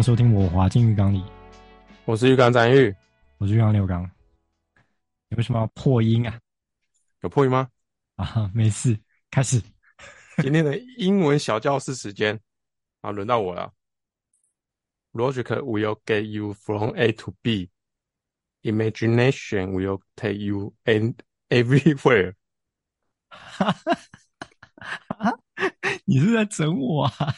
[0.00, 1.22] 迎收听我滑进浴缸里。
[2.06, 2.96] 我是浴缸张玉，
[3.36, 4.10] 我是浴缸刘刚。
[5.28, 6.40] 你为什么要破音啊？
[7.20, 7.68] 有破音吗？
[8.16, 8.98] 啊，没事，
[9.30, 9.62] 开始。
[10.38, 12.40] 今天的英文小教室时间，
[13.02, 13.74] 啊，轮到我了。
[15.12, 17.68] Logic will get you from A to B.
[18.62, 21.14] Imagination will take you and
[21.50, 22.36] everywhere.
[23.28, 23.98] 哈哈
[25.18, 25.38] 哈！
[26.06, 27.34] 你是在整我啊？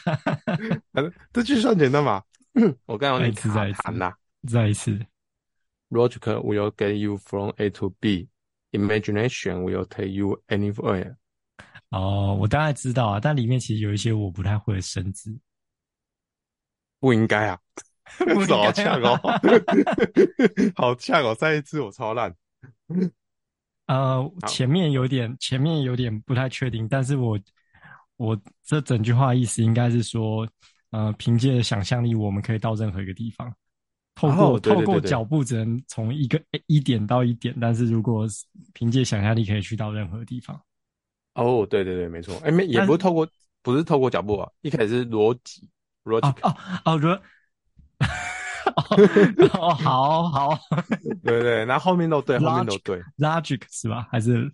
[1.33, 2.23] 这句算简单吧？
[2.85, 3.81] 我刚刚再一次，再一次，
[4.47, 4.99] 再一次。
[5.89, 8.27] Logic will get you from A to B.
[8.71, 11.15] Imagination will take you anywhere.
[11.89, 15.37] 哦，我大概知道啊，但里面其实有一些我不太会的生字。
[16.99, 17.59] 不应该啊！
[18.33, 19.19] 不是好呛哦，
[20.75, 21.33] 好呛哦！
[21.39, 22.35] 再一次我超烂。
[23.87, 27.39] 呃，前面有点，前面有点不太确定，但是我
[28.17, 30.47] 我这整句话意思应该是说，
[30.93, 33.51] 呃，凭借着想象力，我们可以到任何一个地方。
[34.13, 38.27] 透过、透过脚步只能从一个一点到一点，但是如果
[38.73, 40.55] 凭借想象力，可以去到任何地方。
[41.33, 42.39] 哦，对对对，没错。
[42.43, 43.27] 哎，没也不是透过，
[43.63, 45.67] 不是透过脚步啊，一开始是逻辑
[46.03, 46.27] 逻辑。
[46.41, 46.55] 哦
[46.85, 47.19] 哦，逻。
[49.59, 50.59] 哦，好好，
[51.23, 54.07] 对对，然后后面都对，后面都对，logic 是吧？
[54.11, 54.49] 还是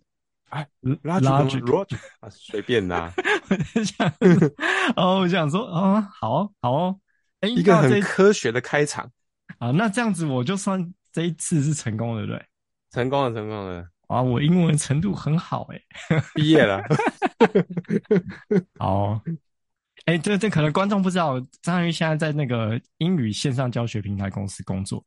[0.50, 3.12] 哎，logic，logic 啊，随便啦。
[4.96, 7.00] 哦，我想说，哦，好好哦，
[7.42, 9.12] 哎，一个很科学的开场
[9.60, 12.46] 啊，那这样子我就算这一次是成功的，对不对？
[12.92, 13.88] 成功了，成功了。
[14.08, 15.82] 啊，我英文程度很好，哎，
[16.34, 16.82] 毕业了。
[18.80, 19.22] 好。
[20.06, 25.06] 哎、欸，这这可能观众不知道，张宇现在在那个英语线上教学平台公司工作，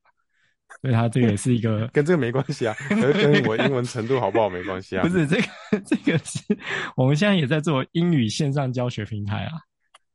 [0.81, 5.03] 所以他这个也是一个 跟这个没关系啊，跟我英文程度好不好没关系啊。
[5.07, 5.49] 不是这个，
[5.87, 6.41] 这个是
[6.97, 9.53] 我们现在也在做英语线上教学平台啊。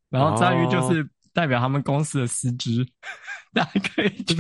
[0.10, 2.88] 然后章鱼就是代表他们公司的师资，哦、
[3.54, 4.36] 大家可以去。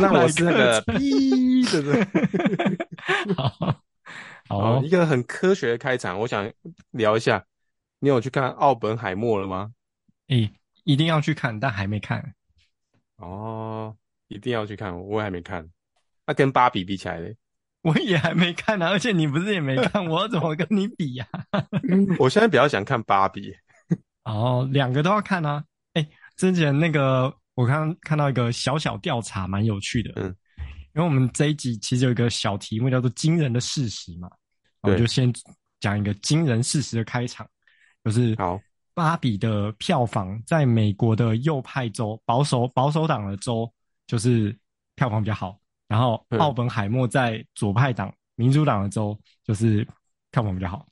[0.00, 2.08] 那我是那个 B 的人。
[3.36, 3.48] 好，
[4.48, 6.50] 好，好，一个很科学的开场，我想
[6.90, 7.44] 聊一下。
[8.02, 9.72] 你有去看《奥本海默》了吗？
[10.28, 10.52] 诶、欸，
[10.84, 12.32] 一定要去看，但还没看。
[13.16, 13.94] 哦，
[14.30, 15.62] 一定要去看，我也还没看。
[16.24, 17.36] 那、啊、跟芭比比起来嘞？
[17.82, 18.88] 我也还没看啊。
[18.88, 21.62] 而且你不是也没看，我怎么跟你比呀、啊？
[22.18, 23.52] 我现在比较想看芭比。
[24.24, 25.64] 哦，两个都要看啊。
[25.94, 30.12] 哎、欸，之前那个我刚刚看到一个小小调查，蛮有趣的。
[30.16, 30.26] 嗯，
[30.94, 34.30] 因为我们这一集其实有一个小题目叫做“惊人的事实”嘛，
[34.82, 35.32] 我就先
[35.80, 37.44] 讲一个惊人事实的开场。
[38.04, 38.60] 就是好，
[38.94, 43.70] 芭比的票房在美国的右派州保守保守党的州
[44.10, 44.58] 就是
[44.96, 45.56] 票房比较好，
[45.86, 49.86] 然后奥本海默在左派党民主党的州就是
[50.32, 50.84] 票房比较好。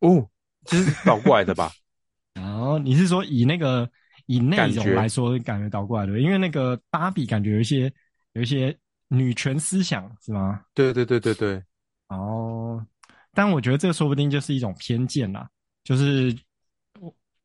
[0.00, 0.28] 哦，
[0.66, 1.72] 这是倒过来的吧？
[2.34, 3.90] 然后你是说以那个
[4.26, 6.20] 以内容来说感觉倒过来的？
[6.20, 7.90] 因为那个芭比感觉有一些
[8.34, 8.76] 有一些
[9.08, 10.60] 女权思想是吗？
[10.74, 11.62] 对对对对对。
[12.08, 12.86] 哦，
[13.32, 15.48] 但我觉得这说不定就是一种偏见啦，
[15.82, 16.36] 就是。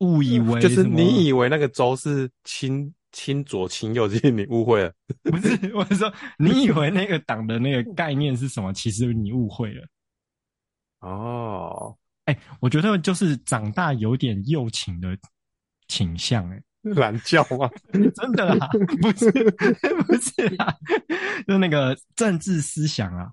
[0.01, 4.93] 误以为就是你以为那个州是亲亲左亲右，其实你误会了。
[5.23, 8.71] 不是，我是说你以为那个党的那个概念是什么？
[8.73, 9.85] 其实你误会了。
[10.99, 15.17] 哦，哎、欸，我觉得就是长大有点右倾的
[15.87, 16.63] 倾向、欸，哎，
[16.95, 17.69] 懒觉吗？
[17.91, 18.69] 真的啊，
[19.01, 20.73] 不是，不是啊，
[21.47, 23.31] 就那个政治思想啊，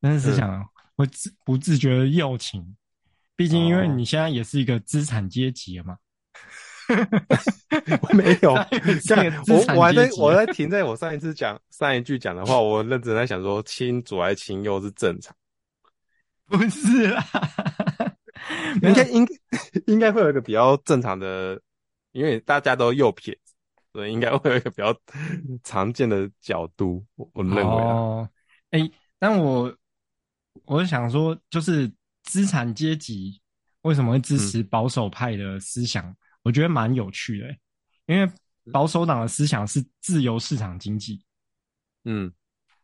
[0.00, 0.64] 政治思想啊，
[0.96, 2.76] 会自不自觉的右倾。
[3.36, 5.96] 毕竟，因为你现在也是一个资产阶级了嘛。
[8.02, 15.34] 我没有，我我还在我在停在我上一次讲上一句讲的话，我认真在想说，亲左还亲右是正常，
[16.46, 17.24] 不是 啦，
[18.82, 19.26] 应该应
[19.86, 21.60] 应该会有一个比较正常的，
[22.12, 23.54] 因为大家都右撇子，
[23.92, 24.94] 所以应该会有一个比较
[25.62, 28.28] 常见的角度，我我认为哦，
[28.70, 29.72] 哎、欸，但我
[30.64, 31.90] 我想说，就是
[32.24, 33.40] 资产阶级
[33.82, 36.04] 为什么会支持保守派的思想？
[36.04, 37.54] 嗯我觉得蛮有趣的，
[38.06, 38.30] 因为
[38.72, 41.22] 保守党的思想是自由市场经济。
[42.04, 42.32] 嗯，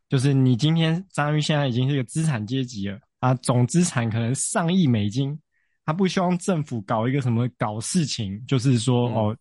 [0.08, 5.38] 就是你今天张玉现在已经是一个资产阶级了啊，总资产可能上亿美金，
[5.84, 9.36] 他不希望政府搞一个什么搞事情，就是说、嗯、哦，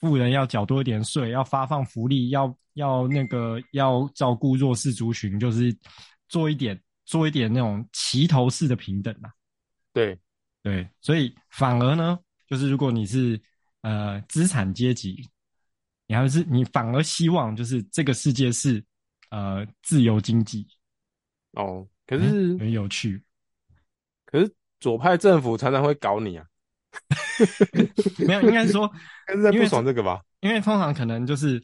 [0.00, 5.76] 富人要缴多一点税，要发放福利，要要那个要照顾弱势族群，就是
[6.28, 9.30] 做一点做一点那种齐头式的平等啊。
[9.92, 10.18] 对
[10.64, 12.18] 对，所以反而呢。
[12.46, 13.40] 就是如果你是
[13.82, 15.28] 呃资产阶级，
[16.06, 18.82] 你还是你反而希望就是这个世界是
[19.30, 20.66] 呃自由经济
[21.52, 23.22] 哦，可是、嗯、很有趣，
[24.24, 26.46] 可是左派政府常常会搞你啊，
[28.18, 28.90] 没有，应该说
[29.28, 30.22] 是在不爽这个吧？
[30.40, 31.62] 因为通常可能就是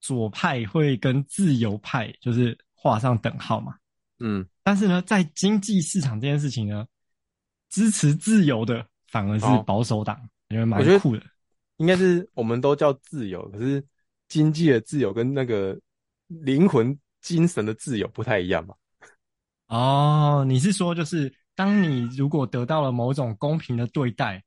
[0.00, 3.74] 左派会跟自由派就是画上等号嘛。
[4.18, 6.86] 嗯，但是呢，在经济市场这件事情呢，
[7.70, 10.18] 支持自由的反而是保守党，
[10.48, 11.22] 因为蛮酷的。
[11.76, 13.84] 应该是我们都叫自由，可是
[14.28, 15.78] 经济的自由跟那个
[16.28, 18.74] 灵魂、精神的自由不太一样吧？
[19.68, 24.42] 哦，你是说就是当你如果得到了某种公平的对待，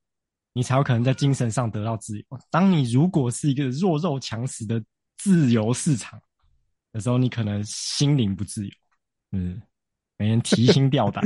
[0.52, 2.24] 你才有可能在精神上得到自由。
[2.50, 4.82] 当你如果是一个弱肉强食的
[5.16, 6.20] 自由市场
[6.92, 8.72] 的时候，你可能心灵不自由。
[9.32, 9.60] 嗯，
[10.24, 11.22] 每天提心吊胆，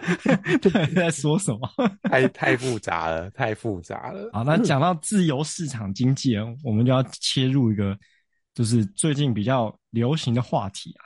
[0.96, 1.68] 在说什么？
[2.04, 4.30] 太太复杂了，太复杂了。
[4.32, 7.94] 好，那讲到自由市场经济，我们就要切入一个，
[8.54, 11.04] 就是最近比较流行的话题啊，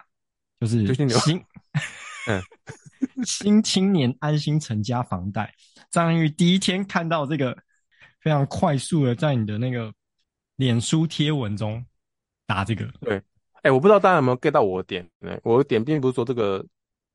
[0.60, 1.42] 就是新，
[2.30, 2.40] 嗯，
[3.24, 5.52] 新青年安心成家房贷。
[5.90, 7.52] 张玉第一天看到这个，
[8.20, 9.92] 非常快速的在你的那个
[10.54, 11.84] 脸书贴文中
[12.46, 13.20] 打这个，对。
[13.54, 15.10] 哎、欸，我不知道大家有没有 get 到我的点？
[15.42, 16.64] 我的点并不是说这个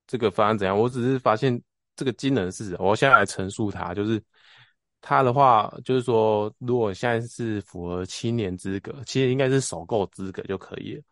[0.08, 1.62] 这个方案怎样，我只是发现
[1.96, 2.76] 这个惊人事实。
[2.80, 4.22] 我现在来陈述它，就是
[5.02, 11.04] 它的话，就是说，如果现在是符合七年资格，其实应该是首购资格就可以了。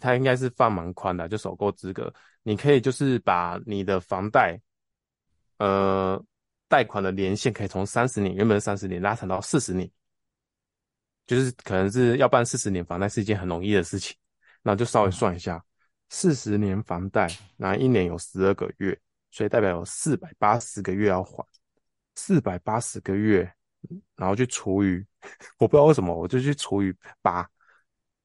[0.00, 2.12] 它应该是放蛮宽的，就首购资格，
[2.42, 4.60] 你可以就是把你的房贷，
[5.58, 6.22] 呃，
[6.68, 9.90] 贷款的年限可以从三十年，原本三十年拉长到四十年，
[11.26, 14.14] 就是可能是要办四十年房贷是一件很容易的事情。
[14.62, 15.64] 那就稍微算一下，
[16.10, 17.26] 四十年房贷，
[17.56, 18.98] 那一年有十二个月，
[19.30, 21.44] 所以代表有四百八十个月要还，
[22.16, 23.50] 四百八十个月，
[24.16, 25.02] 然后去除以，
[25.58, 26.92] 我不知道为什么，我就去除以
[27.22, 27.48] 八，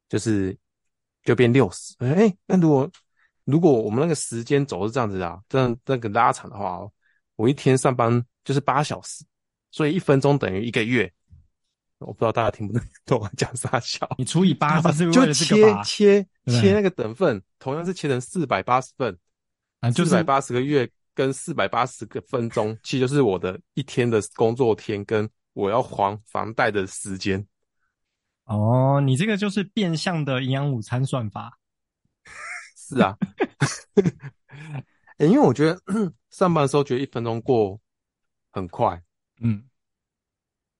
[0.10, 0.58] 就是
[1.24, 1.96] 就变六十。
[2.00, 2.92] 哎，那如果
[3.44, 6.82] 如果我们那个时间轴是这样子啊，这样那个拉长的话，
[7.36, 9.24] 我一天上班就是八小时，
[9.70, 11.12] 所以一分钟等于一个月。
[12.00, 14.08] 我不知道大家听不听懂我讲啥笑？
[14.18, 19.18] 你除以八，是就切切切那个等份，同样是切成四百八十份，
[19.94, 27.48] 四百八十个月跟四百八十个分钟，其实就是我的一天的工作天跟我要还房贷的时间。
[28.44, 31.58] 哦，你这个就是变相的营养午餐算法。
[32.76, 33.18] 是啊，
[35.18, 35.82] 欸，因为我觉得
[36.30, 37.80] 上班的时候觉得一分钟过
[38.52, 39.02] 很快，
[39.40, 39.64] 嗯。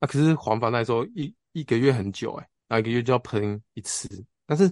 [0.06, 4.08] 可是还房贷的时候一一个月很久哎，那一个月就要喷一次。
[4.46, 4.72] 但是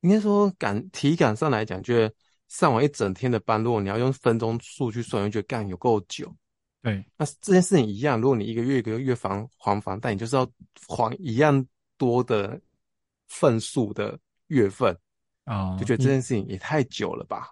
[0.00, 2.14] 应该说感体感上来讲，觉得
[2.48, 6.34] 上完一整天的班，如果你要用分钟数去算，就觉得干有够久。
[6.82, 10.44] 对，那这件事情一样，如果你一个月一个月房还房贷，你就是要
[10.88, 11.64] 还一样
[11.98, 12.60] 多的
[13.28, 14.96] 份数的月份
[15.44, 17.48] 啊，哦、就觉得这件事情也太久了吧？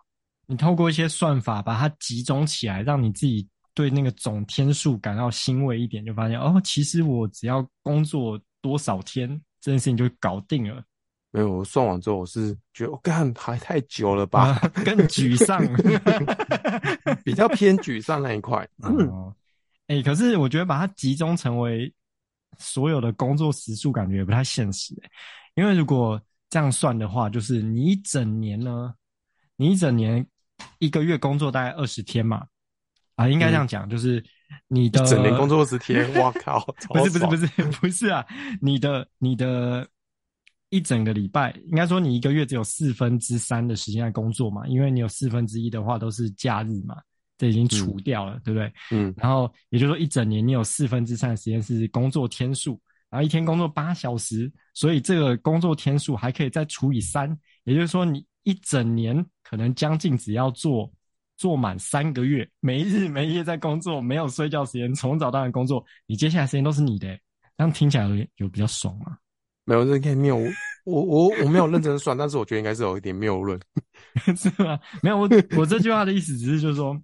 [0.47, 3.47] 你，你透过一些算法把它集中起来，让你自己。
[3.79, 9.29] 对那个总天数感到欣慰一点，就发现哦，其实我只要工作多少天，
[9.61, 10.83] 这件事情就搞定了。
[11.31, 15.63] 没有，我算完之后，我是觉得我干、哦、还太久了吧，啊、更沮丧，
[17.23, 18.69] 比较偏沮丧那一块。
[18.83, 19.33] 嗯，
[19.87, 21.95] 哎、欸，可是我觉得把它集中成为
[22.59, 24.93] 所有的工作时数，感觉也不太现实。
[25.55, 26.21] 因为如果
[26.51, 28.93] 这样算的话，就是你一整年呢，
[29.55, 30.27] 你一整年
[30.81, 32.45] 一个月工作大概二十天嘛。
[33.19, 34.25] 啊，应该这样讲，就是
[34.69, 36.65] 你的整年工作十天，哇靠！
[36.95, 38.25] 不是不是不是不是啊，
[38.63, 39.85] 你的你的
[40.71, 46.95] 一整个礼拜，应该说你一个月只有四分之三的时间在工作嘛，因为你有四分之一的话都是假日嘛，
[47.37, 48.73] 这已经除掉了，嗯、对不对？
[48.93, 49.13] 嗯。
[49.17, 60.89] 然后也就是说，一整年你有四分之三的时间是工作天数，然后一天工作八小时，所以这个工作天数还可以再除以三，也就是说，你一整年可能将近只要做。
[61.39, 67.07] 做满三个月，没日没夜在工作，没有睡觉时间，从早到晚工作，你接下来时间都是你的，
[67.57, 69.17] 这样听起来有有比较爽吗？
[69.65, 70.37] 没有，这可以谬，
[70.85, 73.59] 我我我没有认真算，但是我觉得应该是有一点谬论，
[74.37, 74.81] 是吗？
[75.01, 77.01] 没有，我我这句话的意思只是就是说，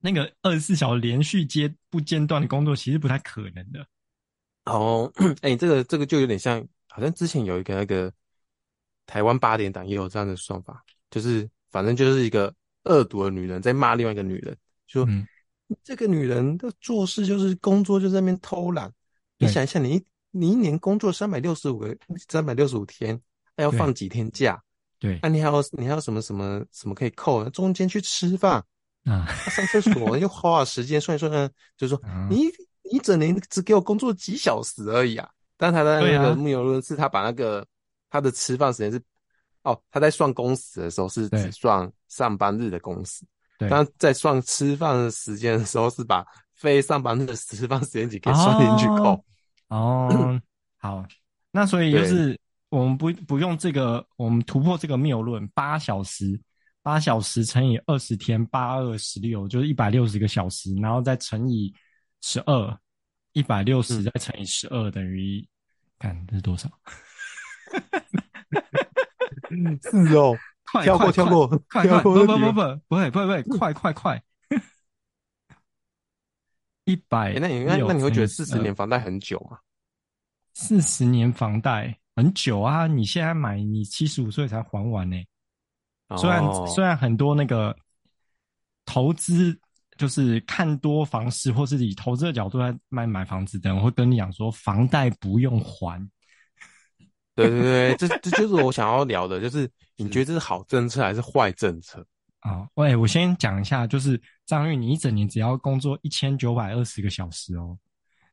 [0.00, 3.84] 那个二十四小时连续接不间断的工作，其实不太可能的。
[4.66, 8.12] 哦，哎、欸，这个这个就有点像，好像之前有一个那个
[9.06, 12.54] 台湾八点档也有这样的算法，就是反正就是一个。
[12.86, 15.26] 恶毒的女人在骂另外一个女人，说：“嗯、
[15.82, 18.90] 这个女人的做事就是工作就在那边偷懒。
[19.38, 21.96] 你想一下，你一你一年工作三百六十五个
[22.28, 23.20] 三百六十五天，
[23.56, 24.62] 还要放几天假？
[24.98, 27.48] 对，那、啊、你还有你还有什么什么什么可以扣？
[27.50, 28.64] 中间去吃饭
[29.04, 32.44] 啊，上厕所又花了时间，算一算呢，就是说、啊、你
[32.90, 35.28] 你整年只给我工作几小时而已啊。
[35.56, 37.66] 但他的那个木有论是他把那个、啊、
[38.10, 39.02] 他的吃饭时间是。”
[39.66, 43.24] 哦，他在算工时的时候是只算上班日的工时，
[43.58, 43.68] 对。
[43.68, 49.24] 但在算吃饭的时间的时候是把非上班日的吃饭时间给算进去扣。
[49.68, 50.40] 哦，哦
[50.78, 51.04] 好，
[51.50, 56.40] 那所以就是我们不不用这个，我们突破这个谬论，八小时，
[56.80, 61.74] 八小时乘以二十天，八二十六，就是一百六十个小时，然后再乘以
[62.20, 62.78] 十二，
[63.32, 65.44] 一百六十再乘以十二等于，
[65.98, 66.70] 看这是多少？
[69.90, 70.36] 是哦，
[70.72, 72.52] 快跳过跳过，快快不不不不
[72.88, 74.22] 不会不会不会快快快，
[76.84, 79.58] 一百，那你那那你会觉得四十年房贷很久吗？
[80.54, 82.86] 四十年房贷很久啊！
[82.86, 86.16] 你现在买，你七十五岁才还完呢、欸。
[86.16, 87.76] 虽然、哦、虽然很多那个
[88.84, 89.58] 投资
[89.98, 96.00] 就是看多房市，或是以投资的角度来买买房子的人，会跟你讲说房贷不用还。
[97.36, 102.04] 对对对，这这就是我想要聊的，就是 你觉得这是好政策还是坏政策？
[102.40, 107.76] 啊，喂，我先讲一下，就是张玉，你一整年只要工作一千九百二十个小时哦。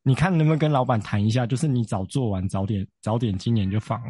[0.03, 4.01] 你看能不能跟老板谈一下，就是你早做完，早点早点今年就放。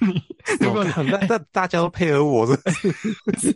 [0.60, 2.44] 如果那那大家都配合我，
[3.38, 3.50] 是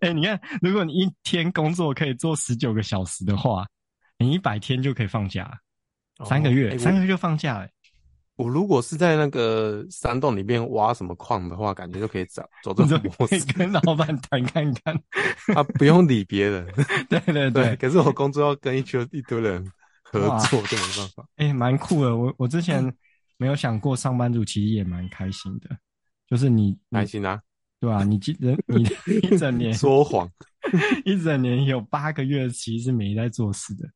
[0.00, 3.64] 哎、欸，你看，如果你一天工作可以做十九个小时的话，
[4.18, 5.48] 你一百天就可以放假，
[6.24, 7.68] 三个月，三个月就放假了。
[8.38, 14.98] 我如果是在那个山洞里面挖什么矿的话，感觉就可以找走这种模式，跟老板谈看看。
[15.48, 16.66] 他不用理别人，
[17.10, 17.76] 对对对，对。
[17.76, 19.70] 可是我工作要跟一群一堆人。
[20.10, 22.16] 合作就没办法，哎，蛮、欸、酷的。
[22.16, 22.82] 我我之前
[23.36, 25.68] 没有想过，上班族其实也蛮开心的。
[26.26, 27.38] 就是你，你开心啊，
[27.78, 28.04] 对吧、啊？
[28.04, 28.84] 你人你
[29.28, 30.26] 一整年说谎，
[31.04, 33.86] 一整年有八个月其实是没在做事的，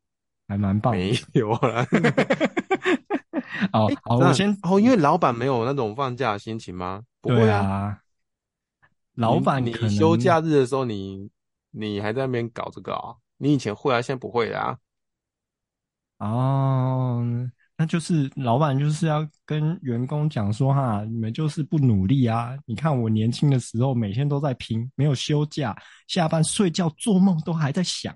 [0.47, 0.99] 还蛮棒的。
[0.99, 1.87] 没有啦。
[3.73, 7.03] 哦，好，我先哦，因为老板没有那种放假的心情吗？
[7.21, 7.99] 不会啊，啊
[9.15, 11.31] 老板你休假日的时候你，
[11.71, 13.15] 你你还在那边搞这个啊？
[13.37, 14.77] 你以前会啊，现在不会啊。
[16.19, 17.23] 哦，
[17.77, 22.57] 那就是老板就是要跟员工讲说哈，你们就是不努力啊！
[22.65, 28.15] 你看我年轻的时候每天都在拼，没有休假，下班睡觉做梦都还在想。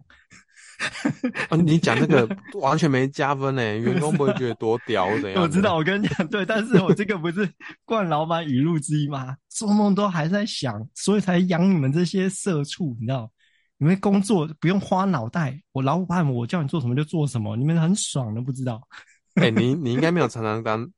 [1.48, 2.28] 啊， 你讲这个
[2.60, 5.42] 完全没加分呢，员工不会觉得多屌怎样？
[5.42, 7.48] 我知道，我跟你讲，对，但是我这个不是
[7.84, 9.36] 惯老板语录之一吗？
[9.48, 13.30] 做梦都还在想，所以才养你们这些社畜，你知道。
[13.78, 18.80] 你们工作不用花脑袋，我老板我叫你做什么就做什么，你们很爽的不知道。
[19.34, 20.88] 哎、欸，你你应该没有常常当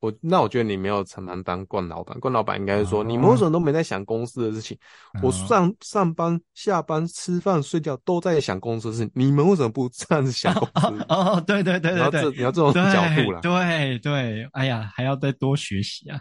[0.00, 2.18] 我，那我觉得你没有常常当惯老板。
[2.20, 4.76] 惯老板应该是说，哦、你们为什么都没在想公司的事情？
[5.14, 11.04] 哦、我上上班、下班、吃饭、睡觉都在想公司的事情，你们为什么不这样子想公司？
[11.08, 12.82] 哦，哦，对对对对对，你要这种角
[13.14, 13.40] 度啦。
[13.40, 16.20] 对对，哎呀，还要再多学习啊。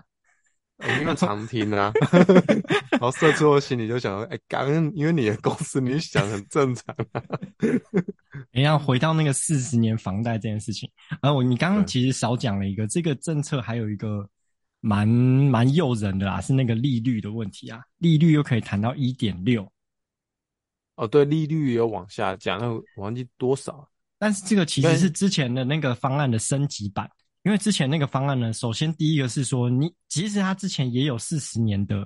[1.00, 1.91] 因为常听啊，
[2.91, 7.24] 然后社畜心里就想说，哎、欸，刚因为你的公司，你想很正常啊。
[8.51, 10.89] 你要回到那个四十年房贷这件事情，
[11.22, 14.29] 而我你刚刚其实少讲了一个，这个政策还有一个
[14.82, 19.65] 蛮蛮诱人的啦，是那个利率的问题啊，利率又可以谈到一点六。
[20.96, 23.89] 哦，对，利率有往下降，那我忘记多少。
[24.17, 27.10] 但是这个其实是之前的那个方案的升级版。
[27.46, 32.04] 因为之前那个方案呢，首先第一个是说，你其实他之前也有四十年的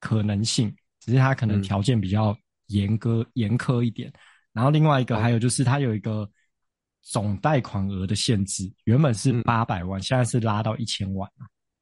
[0.00, 2.36] 可能性，只是他可能条件比较
[2.66, 4.12] 严格、严苛一点。
[4.52, 6.28] 然后另外一个还有就是，它有一个
[7.00, 11.30] 总贷款额的限制，原本是八百万，现在是拉到一千万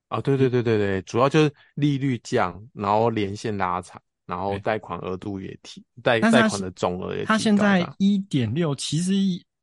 [0.08, 0.20] 啊。
[0.20, 7.24] 对对对对对，主要就是利率降，然后年限拉长，然后贷款额度也提，贷贷款的总额也提。
[7.24, 9.14] 他现在一点六，其实。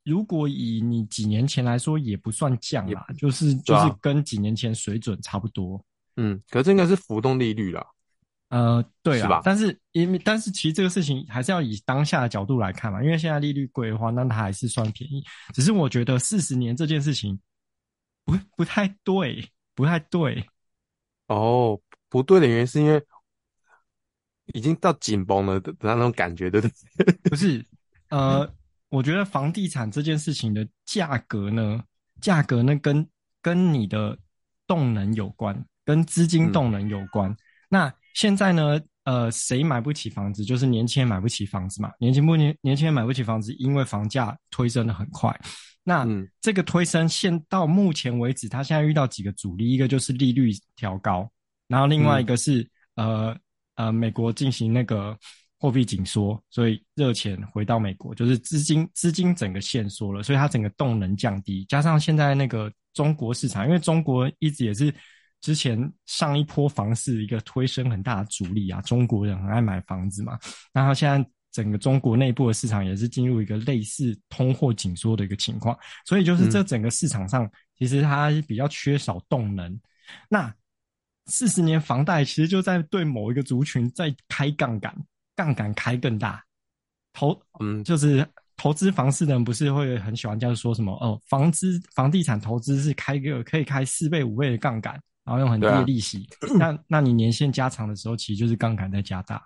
[0.04, 5.84] 如果以你几年前来说，也不算降啦，就是就是跟几年前水准差不多。
[6.16, 7.86] 嗯，可是这应该是浮动利率啦。
[8.48, 15.22] 呃，对啊，但是因为但是其实这个事情还是要以当下的角度来看嘛，因为现在利率贵的话，那它还是算便宜。
[15.52, 17.38] 只是我觉得四十年这件事情
[18.24, 20.42] 不不太对，不太对。
[21.26, 21.78] 哦，
[22.08, 23.04] 不对的原因是因为
[24.54, 27.12] 已经到紧绷了的那种感觉，对不对？
[27.24, 27.62] 不是，
[28.08, 28.50] 呃。
[28.90, 31.82] 我觉得房地产这件事情的价格呢，
[32.22, 33.06] 价格呢跟
[33.42, 34.18] 跟你的
[34.66, 37.30] 动能有关，跟资金动能有关。
[37.30, 37.36] 嗯、
[37.68, 40.42] 那现在呢，呃，谁买不起房子？
[40.44, 41.90] 就是年轻人买不起房子嘛。
[41.98, 45.38] 年轻不年年轻人买不起房子，因为房价推升的很快。
[45.84, 51.30] 那、嗯、这个推升现到目前为止，它现在遇到几个阻力，一个就是利率调高，
[51.66, 52.62] 然后另外一个是、
[52.94, 53.36] 嗯、呃
[53.74, 55.14] 呃美国进行那个。
[55.58, 61.64] 货币紧缩，所以热钱回到美国，就是资金资金整个限缩了，所以它整个动能降低。
[61.64, 64.94] 加上现在那个中国市场，因为中国一直也是
[65.40, 70.38] 之前上一波房市一个推升很大的主力啊，中国人很爱买房子嘛。
[70.72, 79.80] 然后现在整个中国内部的市场也是进入一个类似通货紧缩的一个情况，所以就是这整个市场上其实它比较缺少动能，
[80.28, 80.54] 那
[81.26, 84.94] 四十年房贷其实就在对某一个族群在开杠杆，
[85.38, 86.42] 杠杆开更大，
[87.12, 87.84] 投嗯。
[87.84, 88.26] 就是
[88.56, 99.40] 投资房市的人不是会很喜欢这样说什么哦，房资房地产投资是开个可以开四倍五倍的杠杆，然后用很低的利息，啊、那那你年限加长的时候，其实就是杠杆在加大。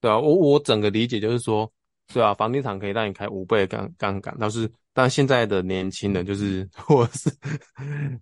[0.00, 1.70] 对啊，我我整个理解就是说，
[2.12, 4.70] 是啊，房地产可以让你开五倍的杠杠杆，但是。
[4.94, 7.30] 但现在的年轻人，就是 或者是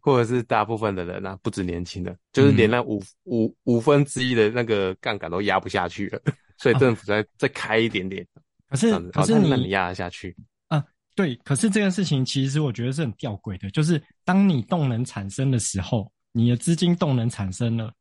[0.01, 6.23] 或者是大部分的人啊，不止年轻人，就是连那五、嗯、五五分之一的那个杠杆都压不下去了，
[6.61, 8.27] 所以政府再、啊、再开一点点。
[8.69, 10.37] 可是可是你压得下去
[10.69, 10.85] 啊？
[11.17, 17.93] 对，可是这件事情其实我觉得是很吊诡的，就是当你动能产生的时候，你的资金动能产生了，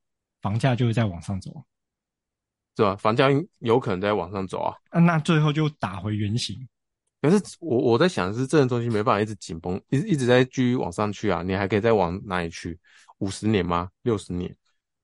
[0.41, 1.51] 房价就会再往上走，
[2.77, 2.95] 是吧？
[2.95, 6.55] 房价有可能在往上走啊，啊，那最后就打回原形。
[7.21, 11.43] 可是我我在想的是，这种东西没办法一直紧绷，一直一直在继续往上去啊！
[11.43, 12.79] 你还可以再往哪里去？
[13.17, 13.89] 五十年吗？
[14.03, 14.55] 六十年？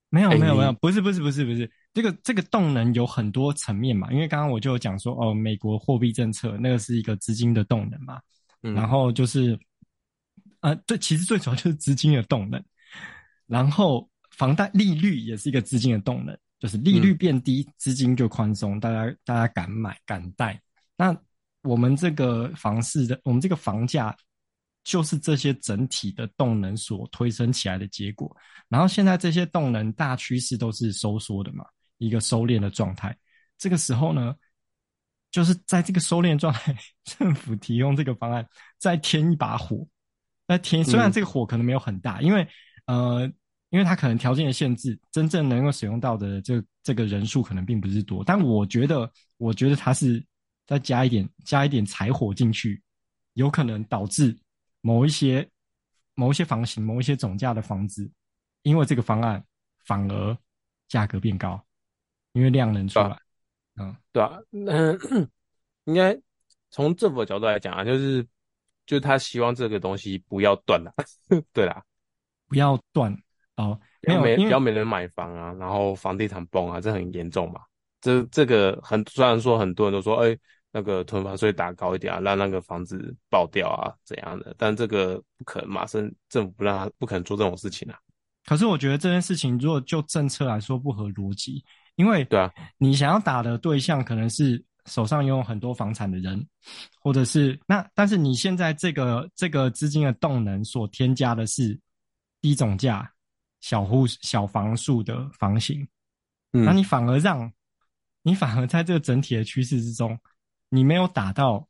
[0.10, 4.12] 没有没有没有，不是不是不是不是，这个这个动能有很多层面嘛。
[4.12, 8.20] 因为刚刚我就有讲说，哦，美国货币政策那个是一个资金的动能嘛。
[8.62, 8.74] 嗯。
[8.74, 9.58] 然后就是，
[10.60, 12.62] 呃，对，其实最主要就是资金的动能。
[13.48, 20.62] 然后房贷利率也是一个资金的动能，就是利率变低，资金就宽松，大家大家敢买敢贷。
[20.98, 21.16] 那
[21.64, 24.16] 我们这个房市的，我们这个房价，
[24.84, 28.36] 就是这些整体的动能所推升起来的结果。
[28.68, 31.66] 然后现在这些动能大趋势都是收缩的嘛，
[31.98, 33.16] 一个收敛的状态。
[33.58, 34.36] 这个时候呢，
[35.32, 39.88] 就是在这个收敛状态， 政府提供这个方案，再添一把火。
[40.48, 42.48] 那添，虽然这个火可能没有很大，嗯、因为
[42.86, 43.32] 呃，
[43.70, 48.24] 因为它可能条件的限制，真正能够使用到的这这个人数可能并不是多。
[48.24, 50.24] 但我觉得，我觉得它是。
[50.68, 52.82] 再加一点，加一点柴火进去，
[53.34, 54.36] 有可能导致
[54.82, 55.48] 某一些、
[56.16, 58.12] 某一些房型、某一些总价的房子，
[58.64, 59.46] 因为这个方案
[59.86, 60.36] 反而
[60.88, 61.64] 价格变高，
[62.36, 63.18] 因为量能出来。
[63.78, 65.00] 嗯，对啊，嗯，
[65.86, 66.18] 应该
[66.70, 68.22] 从政府的角度来讲啊，就是
[68.86, 70.94] 就是他希望这个东西不要断了，
[71.52, 71.84] 对啦，
[72.48, 73.18] 不要断
[73.56, 77.62] 哦，没有，没，要没人买房啊，然后房地产崩啊，这很严重嘛。
[78.02, 80.38] 这这个很，虽然说很多人都说，哎，
[80.72, 84.54] 那个囤房税打高一点啊，让那个房子爆掉啊，怎样的？
[84.58, 87.98] 但这个不可能，马上政府不让他，不可能做这种事情啊。
[88.46, 91.66] 可是我觉得这件事情，如果就政策来说不合逻辑，
[91.96, 96.46] 因为对啊，你想要打的对象可能是手上拥有很多房产的人，
[97.00, 101.80] 或者是那，但是你现在这个这个资金的动能所添加的是
[102.42, 103.12] 低总价、
[103.62, 105.88] 小户小房数的房型，
[106.54, 107.52] 嗯，那你反而让。
[108.28, 110.18] 你反而在这个整体的趋势之中，
[110.70, 111.64] 你没有打到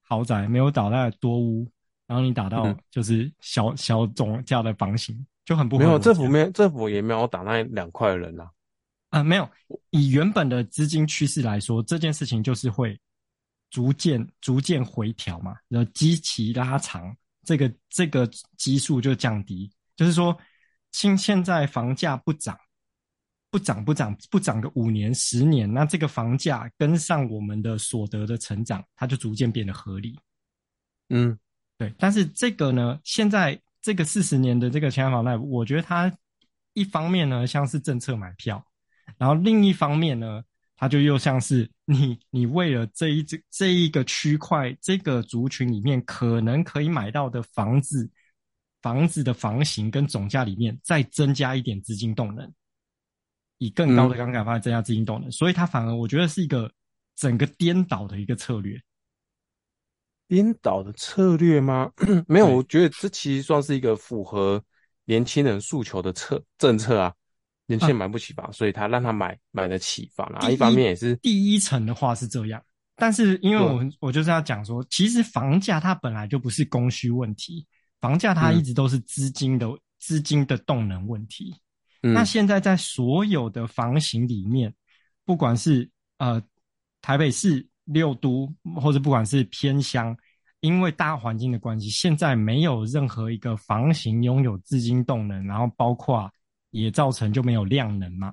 [0.00, 1.70] 豪宅，没有打到多屋，
[2.06, 5.84] 然后你打到就是小、嗯、小总价的房型，就很不好。
[5.84, 8.50] 没有政府没政府也没有打那两块人啊，
[9.10, 9.48] 啊没有。
[9.90, 12.98] 以原本的资金趋势来说，这件事情就是会
[13.70, 20.36] 逐渐逐渐回调嘛，然后基期拉长，这个这个基数就降低，就是说，
[20.92, 22.58] 现现在房价不涨。
[23.52, 30.16] 不涨不涨不涨个五年十年，那这个房价跟上我们的所得的成长，它就逐渐变得合理。
[31.08, 31.36] 嗯，
[31.76, 31.92] 对。
[31.98, 36.16] 但是这个呢，现在这个四十年的这个青安房贷，我觉得它
[36.74, 38.64] 一方面呢像是政策买票，
[39.18, 40.42] 然后另一方面呢，
[40.76, 48.10] 它就又像是你你为了这一这这一个区块这个族群里面可能可以买到的房子
[48.82, 52.52] 房子的房型跟总价里面再增加一点资金动能。
[53.58, 56.72] 以更高的杠杆方式增加资金动能，嗯，所以它反而我觉得是一个
[57.14, 58.80] 整个颠倒的一个策略。
[60.26, 61.92] 颠倒的策略吗？
[62.26, 64.64] 没有，我觉得这其实算是一个符合
[65.04, 67.14] 年轻人诉求的策政策啊。
[67.70, 70.50] 年轻人买不起房，啊，所以他让他买买得起房啊。
[70.50, 72.60] 一方面也是第一层的话是这样，
[72.96, 77.64] 但是因为我们我就是要讲说，其实房价它本来就不是供需问题，
[78.00, 79.68] 房价它一直都是资金的
[80.00, 81.54] 资、嗯、金的动能问题。
[82.02, 84.74] 那现在在所有的房型里面，
[85.24, 86.42] 不管是呃
[87.00, 90.16] 台北市六都，或者不管是偏乡，
[90.60, 96.32] 因为大环境的关系，现在没有任何一个房型拥有资金动能，然后包括
[96.70, 98.32] 也造成就没有量能嘛，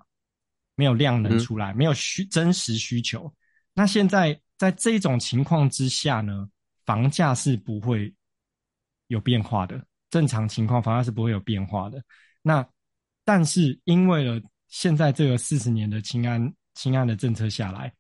[0.76, 3.34] 没有量能出来，没有需真实需求。
[3.74, 6.50] 那现在在这种情况之下呢，
[6.86, 8.14] 房价是不会
[9.08, 9.84] 有变化的。
[10.10, 12.02] 正常情况，房价是不会有变化的。
[12.42, 12.66] 那
[13.26, 17.94] 但是，因为了现在这个四十年的清安清安的政策下来，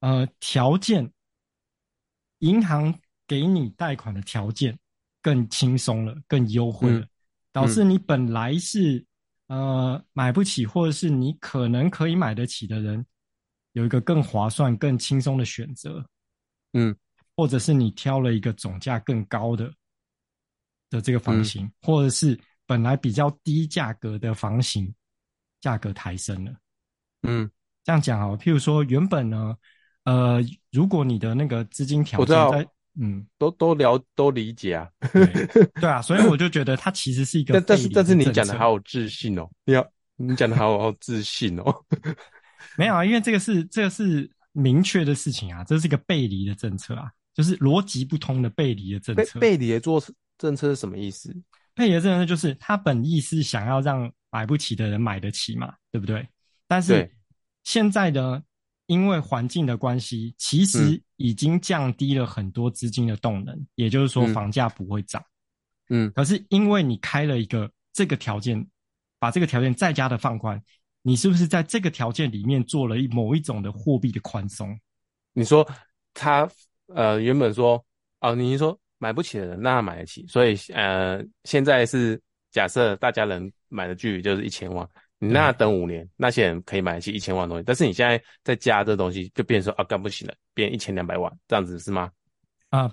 [0.00, 1.10] 呃，条件，
[2.40, 2.94] 银行
[3.26, 4.78] 给你贷款的条件
[5.22, 7.08] 更轻松了，更优惠了，嗯，
[7.50, 9.02] 导致你本来是
[9.48, 13.04] 呃买不起，或者是你可能可以买得起的人，
[13.72, 16.04] 有一个更划算、更轻松的选择。
[16.72, 16.94] 嗯，
[17.36, 19.72] 或者是你挑了一个总价更高的
[20.90, 24.92] 的这个房型，嗯、或者是本来比较低价格的房型，
[25.60, 26.52] 价格抬升了。
[27.22, 27.50] 嗯，
[27.82, 29.56] 这样讲啊，譬如说原本呢，
[30.04, 32.68] 呃，如果你的那个资金条件在，
[33.00, 35.26] 嗯，都都了都理解啊 对，
[35.80, 41.74] 对啊，所以我就觉得它其实是一个但，但是但是你讲的好有自信哦，你要你讲的好有自信哦，
[42.78, 44.30] 没有啊，因为这个是这个是。
[44.58, 49.38] 明确的事情啊，这是一个背离的政策啊，就是逻辑不通的背离的政策。
[49.38, 50.02] 背离的做
[50.38, 51.30] 政策是什么意思？
[51.74, 56.26] 背离的政策就是他本意是想要让买不起的人买得起嘛，对不对？
[56.66, 57.06] 但是
[57.64, 58.42] 现在呢，
[58.86, 65.22] 因为环境的关系，其实已经降低了很多资金的动能，嗯、也就是说房价不会涨。
[65.88, 68.66] 嗯，可是因为你开了一个这个条件，
[69.18, 70.60] 把这个条件再加的放宽。
[71.02, 74.76] 你是不是在这个条件里面做了一某一种的货币的宽松？
[75.32, 75.64] 你说
[76.14, 76.48] 他
[76.88, 77.84] 呃原本说
[78.20, 82.20] 哦，你是说买不起的人那买得起，所以呃现在是
[82.50, 92.10] 假设大家能买的距离就是一千万，你那等五年那些人可以买得起一千万东西，但是你现在再加这东西就变成说啊干不起了，变一千两百万这样子是吗？
[92.70, 92.92] 啊。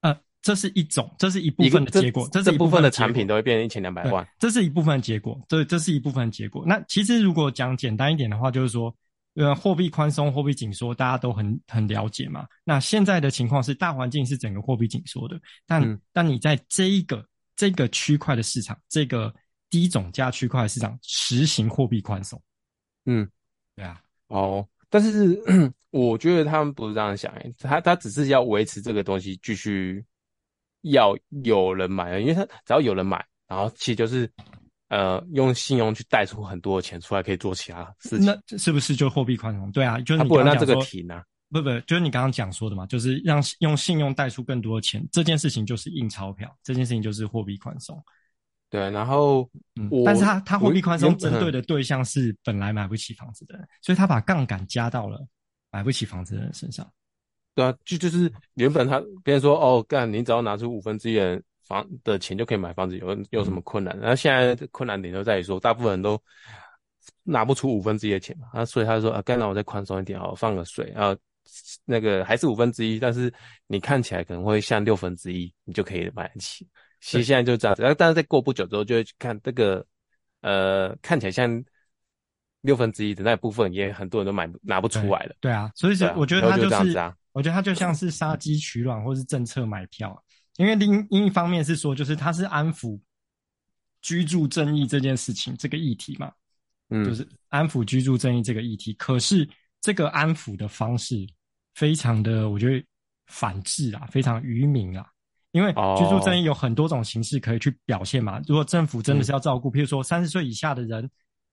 [0.00, 2.28] 呃这是一种，这是一部分的结果。
[2.32, 4.26] 这，这是一部分的产品都会变成一千两百万。
[4.40, 5.40] 这是一部分的结果。
[5.48, 6.64] 对，这是一部分的结果。
[6.66, 8.92] 那其实如果讲简单一点的话，就是说，
[9.36, 12.44] 呃，货币宽松、货币紧缩，大家都很很了解嘛。
[12.64, 19.32] 那现在的情况是，大环境是整个货币紧缩的，但、嗯、但你在这一个这个区块的市场，这个
[19.72, 22.40] 低总价区块市场实行货币宽松。
[23.06, 23.28] 嗯，
[23.74, 24.00] 对啊。
[24.28, 25.42] 哦，但是
[25.90, 30.04] 我觉得他们不是这样想，诶，他他只是要维持这个东西继续。
[30.86, 34.28] 要有人买，因为他只要有人买，然后其实就是，
[34.88, 38.26] 呃，用信用去贷出很多的钱出来，可以做其他事情。
[38.26, 39.70] 那是不是就货币宽松？
[39.70, 41.22] 对啊，就是你刚刚不能让这个停啊。
[41.52, 48.04] 不不，就是你刚刚讲说的嘛，就是让用信用贷出更多的钱，这件事情就是印钞票，这件事情就是货币宽松。
[48.72, 49.46] 对，然后，
[49.78, 55.22] 嗯，但是他他货币宽松针对的对象是本来买不起房子的人，所以他把杠杆加到了
[55.70, 56.90] 买不起房子的人身上。
[57.54, 63.94] 对啊，就就是原本他别人说哦，干你只要拿出五分之一的房的钱就可以买房子，有有什么困难？
[64.00, 66.18] 然后现在困难点就在于说，大部分人都
[67.24, 71.14] 拿不出五分之一的钱嘛，啊，所以他就说啊，干让我再宽松一点哦，放个水，然后
[71.84, 73.30] 那个还是五分之一，但是
[73.66, 76.66] 你看起来可能会像六分之一，你就可以买得起。
[77.02, 79.84] 其实现在就这样子，然后但是再过不久之后，就会去看这个
[80.40, 81.62] 呃看起来像
[82.62, 85.34] 六分之一的那部分，也很多人都买拿不出来了。
[85.40, 87.12] 对，对啊，所以说我觉得他就是。
[87.34, 90.22] 我觉得它就像是杀鸡取卵，或是政策买票，
[90.58, 93.00] 因为另另一方面是说，就是它是安抚
[94.02, 96.30] 居住正义这件事情这个议题嘛，
[96.90, 98.92] 嗯，就是安抚居住正义这个议题。
[98.98, 99.48] 可是
[99.80, 101.26] 这个安抚的方式
[101.74, 102.84] 非常的，我觉得
[103.28, 105.06] 反制啊，非常愚民啊。
[105.52, 108.40] 因为居住正义有很多种形式可以去表现嘛。
[108.46, 111.08] 如果政府真的是要照顾，譬如说三十岁以下的人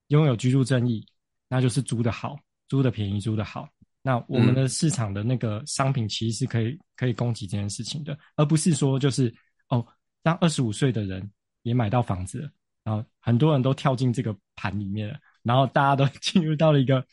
[0.07, 1.05] 拥有居住正义，
[1.47, 3.67] 那就是租的好，租的便宜，租的好。
[4.01, 9.33] 那我们的市场的那个商品其实是可以可以供给这件事情的，而不是说就是
[9.67, 9.85] 哦，
[10.23, 11.29] 让二十五岁的人
[11.63, 12.49] 也买到房子了，
[12.85, 17.05] 然后很多人都跳进这个盘里面了，然后大家都 进入到了一个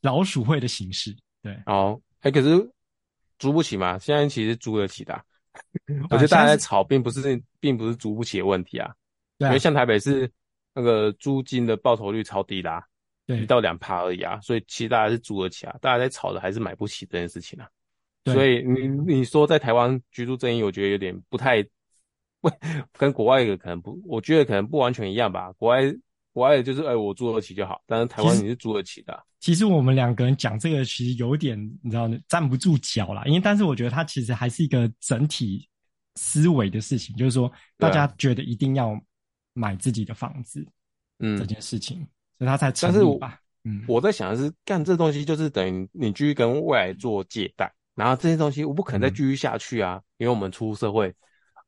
[0.00, 1.16] 老鼠会的形式。
[1.40, 2.68] 对，哦，哎，可是
[3.38, 3.96] 租不起嘛？
[4.00, 5.24] 现在其实租得起的，
[6.10, 8.92] 我觉得大家在吵，并不是并不是租不起的问题啊，
[9.38, 10.30] 对啊，因为像台北是
[10.74, 12.86] 那个租金的报酬率超低啦。
[13.28, 17.66] 一到两趴而已啊，所以其实大家是租得起啊，大家在吵的还是买不起这件事情啊。
[18.26, 21.62] 所以你你说在台湾居住正义，我觉得有点不太，
[22.40, 22.50] 不
[22.98, 25.52] 跟国外的可能不，我觉得可能不完全一样吧。
[25.52, 25.82] 国外
[26.32, 29.52] 国外的就是哎、欸，我租得起就好，但是台湾你是租得起的、啊其。
[29.52, 35.68] 其实我们两个人讲这个，其实有点你知道站不住脚啦，因为但是我觉得它其实还是一个整体
[36.14, 38.98] 思维的事情，就是说大家觉得一定要
[39.52, 40.66] 买自己的房子，
[41.18, 41.98] 嗯，这件事情。
[42.38, 43.38] 所以他才成立吧。
[43.64, 51.14] 嗯，我在想的是，干这东西就是等于你继续跟未来做借贷，然后这些东西我不可能再继续下去啊，嗯、因为我们出社会，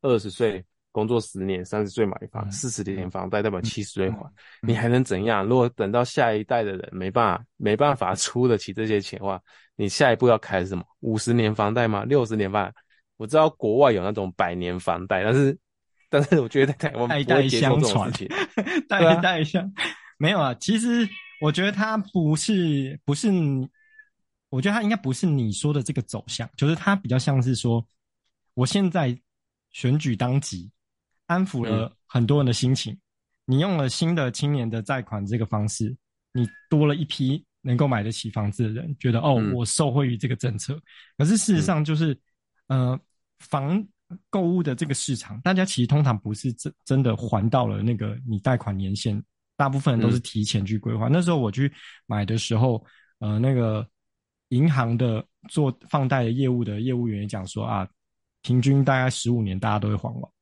[0.00, 5.44] 二十岁工作十年，三十岁买房，四十年房贷代表七十岁还，嗯、你还能怎样？
[5.44, 9.42] 如果等到下一代的人没办法没办法出得起这些钱的话，
[9.74, 10.85] 你下一步要开什么？
[11.00, 12.04] 五十年房贷吗？
[12.04, 12.74] 六十年房贷？
[13.16, 15.59] 我知道国外有那种百年房贷，但是
[16.09, 18.28] 但是我觉得在台湾不会接受这种事情，
[18.88, 19.68] 代代相。
[20.16, 21.09] 没有啊，其实
[21.40, 23.28] 我觉得它不是不是，
[24.48, 27.85] 我觉得它应该不是你说的这个走向，就是它比较像是说，
[28.54, 29.18] 我现在
[29.72, 30.70] 选举当急，
[31.26, 32.96] 安抚了很多人的心情，
[33.46, 35.94] 你用了新的青年的贷款这个方式，
[36.32, 40.78] 你多了一批能够买得起房子的人，觉得哦，嗯、我受惠于这个政策。
[41.16, 42.12] 可是事实上就是，
[42.68, 43.00] 嗯、呃，
[43.38, 43.82] 房
[44.28, 49.20] 购物的这个市场，大家其实通常不是真真的还到了那个你贷款年限，
[49.56, 51.08] 大部分人都是提前去规划。
[51.08, 51.72] 嗯、那时候我去
[52.06, 52.84] 买的时候，
[53.20, 53.88] 呃，那个
[54.48, 57.88] 银行的做放贷的业务的业务员也讲说啊，
[58.42, 60.34] 平均大概十五年大家都会还完。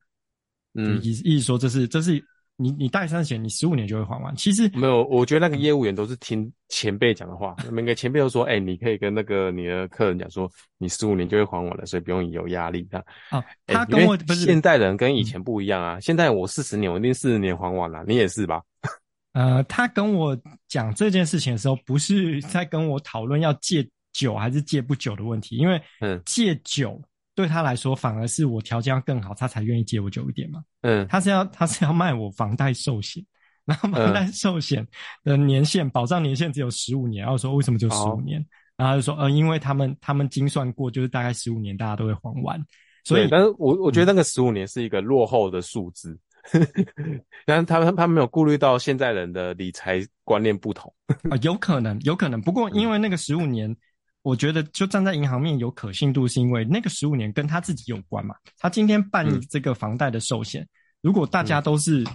[0.75, 2.23] 嗯，意意思说这是这是。
[2.55, 4.33] 你你贷三十年，你十五年就会还完。
[4.35, 7.55] 其实没有，我觉得那个业务员都是听前辈讲的话。
[7.71, 15.97] 每个前辈都说：“哎、欸，你可以跟那个你的客人讲说，你十五年就会还完了，所以不用有压力。”啊，啊，他跟我不是现代人跟以前不一样啊。
[15.97, 18.61] 嗯、现在我四十年，我一定四十年还完了，你也是吧？
[19.33, 27.01] 呃，他跟我讲这件事情的时候，不是在跟我讨论要借酒还是借不酒的问题，因为嗯，借久。
[27.35, 30.63] 对他来说，反而是我条件要更好，他才愿意借我久一点嘛。
[30.81, 33.25] 嗯，他是要他是要卖我房贷寿险，
[33.65, 34.87] 然后房贷寿险
[35.23, 38.39] 的年限、嗯、保障年限只有十五年，然后说为什么就十五年？
[38.39, 38.45] 哦、
[38.77, 42.63] 然后他就说呃，因为他们他们精算过，就是大概十五年大家都会还完。
[43.03, 46.15] 所以，但是我我觉得那个十五年是一个落后的数字，
[47.47, 50.93] 但是他们他没有顾虑到现在人的理财观念不同
[51.31, 53.71] 啊，有可能有可能，不过因为那个十五年。
[53.71, 53.77] 嗯
[54.23, 58.33] 我觉得，就站在银行面有可信度，是因为那个十五年跟他自己有关嘛。
[58.57, 60.67] 他今天办这个房贷的寿险，
[61.01, 62.05] 如果大家都是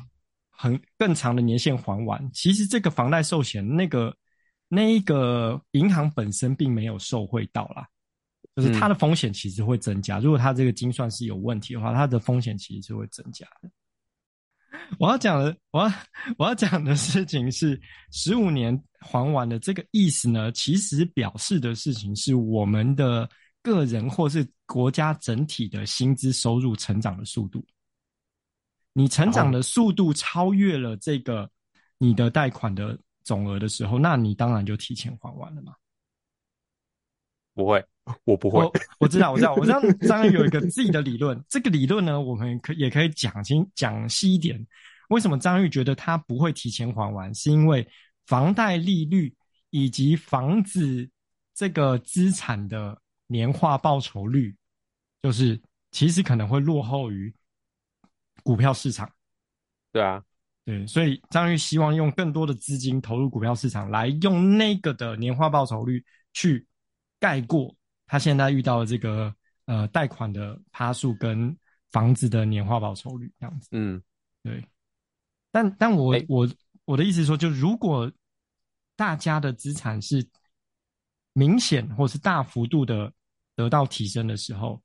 [0.51, 4.16] 很更长的年限还完，其实这个房贷寿险那个
[4.68, 7.87] 那一个银行本身并没有受惠到啦，
[8.57, 10.18] 就是它的风险其实会增加。
[10.18, 13.71] 如果它这个精算是有问题的话，它的风险其实是会增加的。
[14.98, 15.92] 我要讲的，我要
[16.37, 23.28] 我要讲的事情是，十五年还完的这个意思呢，其实表示的事情是我们的
[23.62, 27.64] 个人或是国家整体的薪资收入成长的速度。
[28.92, 31.50] 你成长的速度超越了这个
[31.98, 35.72] 你的贷款的总额的时候，那你当然就提前还完了嘛。
[37.54, 37.85] 不会。
[38.25, 41.42] 我不会，我我知道，我知道，我知道张宇有一个自己的理论。
[41.49, 44.66] 这个理论呢，我们可也可以讲清讲细一点。
[45.09, 47.35] 为什么张玉觉得他不会提前还完？
[47.35, 47.88] 是因为
[48.27, 49.35] 房贷利率
[49.71, 51.09] 以及房子
[51.55, 54.55] 这个资产的年化报酬率，
[55.23, 55.59] 就是
[55.90, 57.35] 其实可能会落后于
[58.42, 59.11] 股票市场。
[59.90, 60.23] 对啊，
[60.66, 66.66] 对，所以张玉希望用更多的资金投入股票市场，来用那个的年化报酬率去
[67.18, 67.75] 盖过。
[68.09, 69.33] 他现在遇到的这个
[69.66, 71.57] 呃贷款的趴数跟
[71.92, 74.03] 房子的年化报酬率这样子，嗯，
[74.42, 74.64] 对。
[75.53, 76.49] 但但我、欸、我
[76.85, 78.11] 我的意思是说，就如果
[78.97, 80.27] 大家的资产是
[81.33, 83.12] 明显或是大幅度的
[83.55, 84.83] 得到提升的时候，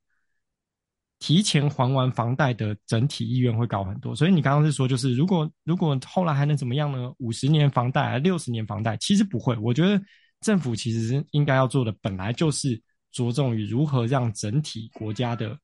[1.20, 4.16] 提前还完房贷的整体意愿会高很多。
[4.16, 7.14] 所以你刚刚是说，就是如果如果后来还能怎么样呢？
[7.20, 8.96] 五十年房贷还六十年房贷？
[8.98, 9.58] 其实不会。
[9.58, 10.02] 我觉得
[10.40, 12.82] 政府其实是应该要做的，本来就是。
[13.14, 15.58] 着重于如何让整体国家的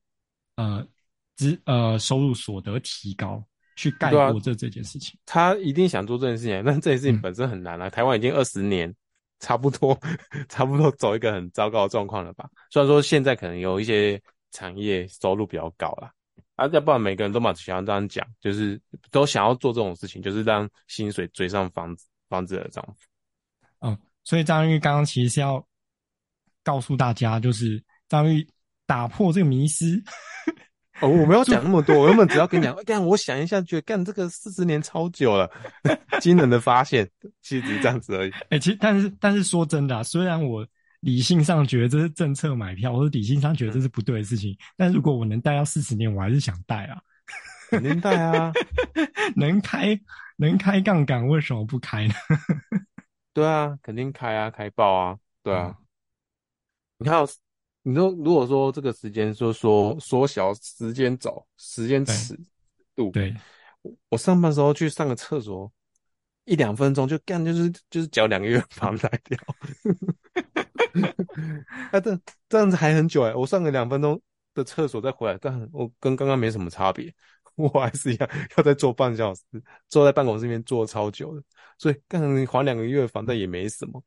[0.54, 0.86] 呃
[1.36, 5.18] 资呃收入所得提高，去盖过这、啊、这件事情。
[5.26, 7.88] 他一定想做这件事情，但这件事情本身很难啊。
[7.88, 8.94] 嗯、台湾已经二十年，
[9.40, 9.98] 差不多
[10.48, 12.48] 差不多走一个很糟糕的状况了吧？
[12.70, 14.18] 虽然说现在可能有一些
[14.52, 16.12] 产业收入比较高啦，
[16.54, 23.08] 啊，要不然每个人都嘛喜欢这样讲，就是都想要做这种事情，就是让薪水追上房子房子的涨幅。
[23.80, 25.66] 嗯，所以张玉刚刚其实是要。
[26.64, 28.46] 告诉大家，就是张玉
[28.86, 30.02] 打破这个迷思。
[31.00, 35.50] 哦，我没有讲那么多，我原本只要跟你讲， 干，我想一下，觉得干这个四十年超久了，
[36.20, 37.08] 惊人的发现，
[37.40, 38.30] 其实只是这样子而已。
[38.30, 40.66] 哎、欸，其实但是但是说真的、啊，虽然我
[41.00, 47.00] 理性上觉得这是政策买票，或者理性上觉得这是不对的事情，嗯、但如果我能贷到四十年，我还是想贷啊，
[47.70, 48.52] 肯定贷啊，
[49.34, 49.98] 能开
[50.36, 52.14] 能开杠杆，为什么不开呢？
[53.32, 55.68] 对啊，肯定开啊，开爆啊，对啊。
[55.68, 55.76] 嗯
[57.02, 57.26] 你看，
[57.82, 62.38] 你说如果说这个时间说说缩小时间轴时间尺
[62.94, 63.34] 度，对，
[64.10, 65.72] 我上班时候去上个厕所，
[66.44, 69.38] 一两分钟就干，就是就是缴两个月房贷掉。
[71.90, 74.20] 哎、 啊，这这样子还很久哎，我上个两分钟
[74.52, 77.10] 的厕所再回来，但我跟刚刚没什么差别，
[77.56, 79.40] 我还是一样要再坐半小时，
[79.88, 81.42] 坐在办公室里面坐超久的，
[81.78, 84.04] 所以刚刚你还两个月房贷也没什么。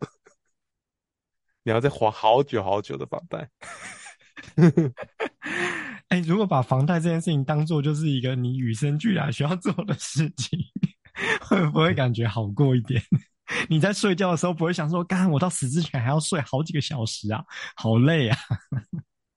[1.64, 3.50] 你要再还好久好久的房贷，
[6.10, 10.60] 哎、欸，如果把房贷这件事情当做就是一个你与生俱来需要做的事情，
[11.42, 13.02] 会不会感觉好过一点？
[13.70, 17.44] 你在睡觉的时候不会想说，干，我到死之前还要睡好几个小时啊，
[17.76, 18.38] 好累啊！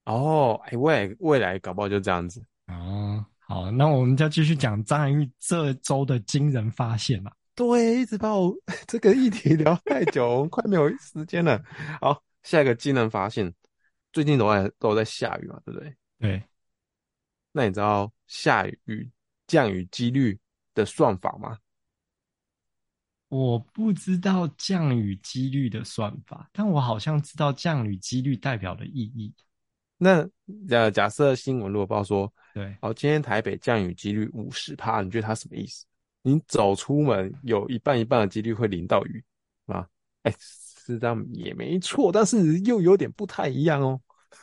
[0.05, 3.25] 哦，哎、欸，未来未来搞不好就这样子哦。
[3.39, 7.31] 好，那我们就继续讲张涵玉这周的惊人发现了。
[7.57, 11.59] 对，一直把我 这个议题聊太久，我快没有时间了。
[11.99, 13.51] 好，下一个技能发现，
[14.13, 15.95] 最近都在都在下雨嘛，对不对？
[16.19, 16.43] 对。
[17.51, 19.09] 那你知道下雨
[19.47, 20.39] 降雨几率
[20.75, 21.57] 的算法吗？
[23.29, 29.33] 我不知道降雨几率的算法，但我好像知道降雨几率代表的意义。
[29.97, 30.29] 那
[30.69, 35.87] 呃，假设新闻如果报说，对，好，今天台北降雨几率五十趴，你觉得它什么意思？
[36.21, 39.23] 你走出门有一半一半的几率会淋到雨
[39.67, 39.87] 啊？
[40.23, 44.01] 哎、欸，是这样也没错，但是又有点不太一样哦。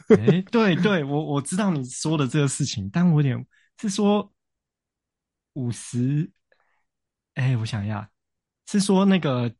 [0.08, 3.46] 哎、欸，对对，我我知道你说的这个事情，但我有点
[3.78, 4.32] 是说
[5.54, 6.30] 五十，
[7.34, 8.10] 哎，我想一下，
[8.66, 9.54] 是说那个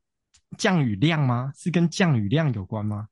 [0.57, 1.53] 降雨量吗？
[1.55, 3.09] 是跟降雨量有关吗？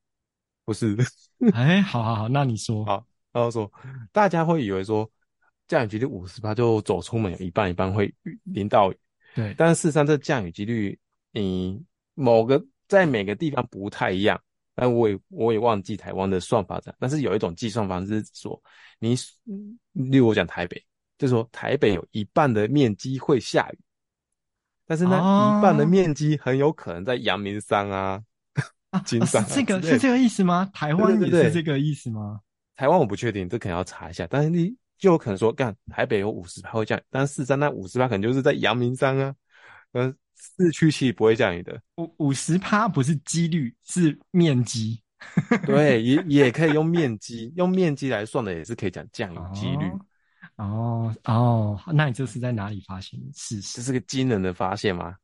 [0.65, 0.97] 不是。
[1.53, 2.85] 哎，好好好，那你说。
[2.85, 3.71] 好，然后说，
[4.11, 5.09] 大家会以为说
[5.67, 8.97] 降雨几率五十趴，就走出门有一半一半会淋到雨。
[9.35, 10.97] 对，但是事实上，这降雨几率，
[11.31, 14.39] 你，某个在每个地方不太一样。
[14.75, 18.59] 但我也我也忘记台湾的算法这样，但是有一种计算方式是说，
[18.97, 19.15] 你
[19.91, 20.83] 例如我讲台北，
[21.15, 23.77] 就是说台北有一半的面积会下雨，
[24.87, 28.19] 但是那一半的面积很有可能在阳明山啊、
[29.05, 30.67] 金山、啊啊、是这个是这个意思吗？
[30.73, 32.41] 台湾也是这个意思吗？
[32.75, 34.25] 对对对，台湾我不确定，这可能要查一下。
[34.27, 39.35] 但是你就有可能说，干台北有五十趴会降雨，但是事实上那五十趴可能就是在阳明山啊，
[39.91, 40.15] 嗯。
[40.57, 45.01] 市区其实不会降雨的，五五十趴不是几率，是面积。
[45.65, 49.85] 对，也也可以用面积，用面积来算的也是可以讲降雨几率。
[50.57, 53.77] 哦哦，那你这是在哪里发现的事实？
[53.77, 55.15] 这是个惊人的发现吗？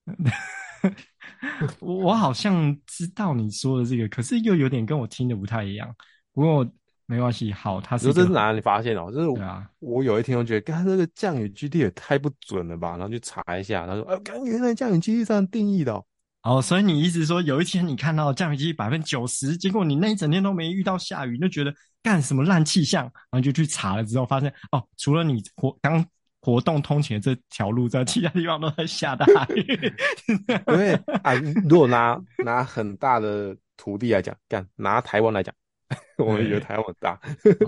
[1.81, 5.93] 我好像知道你说的这个，可是又有点跟我听的不太一样。
[6.33, 6.65] 不过。
[7.09, 9.11] 没关系，好，他是这是哪里发现哦？
[9.11, 12.91] 就是啊，我有一天我觉得，刚这个降雨基地也太不准了吧？
[12.91, 16.05] 然后去查一下，他说，哎，原来降雨基地这样定义的哦。
[16.43, 26.05] 哦，所以你意思说，有一天你看到降雨基地百分之九十，结果你那一整天都没遇到下雨，就觉得干什么烂气象，然后就去查了之后，发现哦，除了你活刚
[26.41, 29.93] 活动通勤的这条路，在其他地方都在下大雨。
[30.67, 30.93] 因为
[31.23, 31.33] 啊，
[31.67, 35.51] 如果拿拿很大的土地来讲，干拿台湾来讲。
[36.17, 37.19] 我们以为台湾大，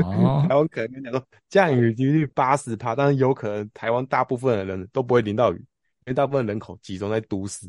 [0.04, 5.66] 哦、 台湾可能跟你讲说降雨几率八十趴，但是有可能台湾大部分的人都不会淋到雨，因
[6.06, 7.68] 为大部分人口集中在都市。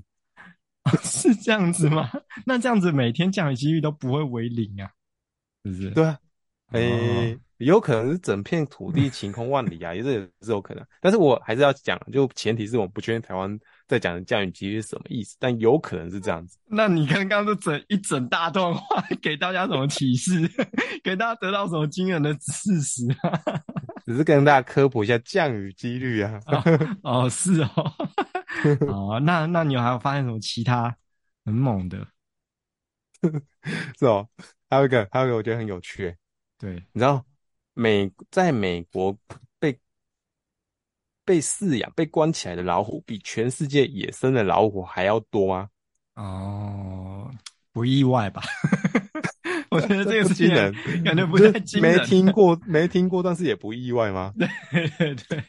[0.84, 2.10] 哦、是这样子吗？
[2.44, 4.90] 那这样子每天降雨几率都不会为零啊？
[5.64, 5.90] 是不是？
[5.92, 6.18] 对啊，
[6.72, 10.85] 诶、欸，哦、有可能是整片土地晴空万里啊，也是也是有可能。
[11.01, 13.59] 但是我还是要讲，就前提是我们不确定台湾。
[13.88, 15.37] 在讲的降雨几率是什么意思？
[15.38, 16.57] 但有可能是这样子。
[16.64, 20.51] 那你刚刚都整一整大段话，给大家什么启示？
[21.05, 23.38] 给大家得到什么惊人的事实啊？
[24.07, 26.40] 只是跟大家科普一下降雨几率啊。
[26.46, 26.62] 哦，
[27.03, 27.92] 哦，是哦。
[28.88, 30.96] 哦，那那你还有发现什么其他
[31.44, 32.07] 很猛的？
[33.98, 34.27] 是哦，
[34.70, 36.16] 还有一个，还有一个，我觉得很有趣。
[36.59, 37.22] 对，你知道
[37.74, 39.16] 美在美国。
[39.58, 39.78] 被
[41.24, 45.68] 被饲养、被关起来的老虎，比全世界野生的老虎还要多啊！
[46.14, 47.30] 哦，
[47.72, 48.42] 不意外吧？
[49.70, 51.96] 我觉得这个 是惊人，感觉不太惊人。
[51.96, 54.35] 没听过，没听过，但是也不意外吗？
[54.37, 54.48] 对
[54.98, 55.44] 对对，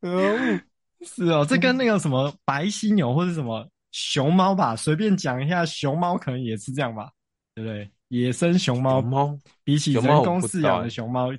[0.00, 0.60] 嗯，
[1.02, 7.12] 是哦，这跟那个什么白犀牛或者什么熊猫吧，随便讲一下，熊猫可能也是这样吧？
[7.54, 7.88] 对不对？
[8.10, 11.30] 野生熊猫，猫比起人工饲养的熊猫，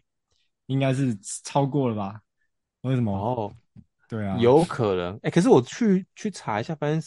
[0.67, 2.21] 应该是超过了吧？
[2.81, 3.13] 为什么？
[3.13, 3.53] 哦，
[4.07, 5.13] 对啊，有可能。
[5.17, 7.01] 哎、欸，可是我去去查一下，发现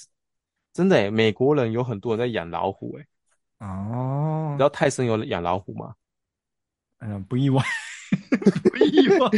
[0.74, 3.66] 真的哎，美国人有很多人在养老虎哎。
[3.66, 5.94] 哦，你知道泰森有养老虎吗？
[6.98, 7.62] 嗯，不意外，
[8.70, 9.30] 不意外。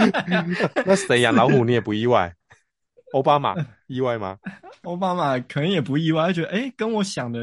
[0.85, 2.35] 那谁养老虎你也不意外？
[3.15, 3.55] 奥巴马
[3.87, 4.37] 意外吗？
[4.83, 7.41] 奥巴马可能也不意外，他觉得哎、欸，跟我想的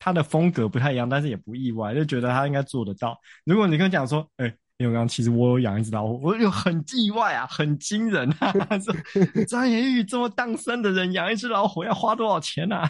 [0.00, 3.16] 他的风格不太一样，但是也不意外，就觉得他应该做得到。
[3.44, 4.56] 如果你跟他讲说，哎、欸。
[4.80, 8.50] 因为刚刚其实我有养一只老虎，我就很意外啊，很惊人啊！
[8.80, 12.88] 说张延玉这么当生的人养一只老虎要花多少钱啊？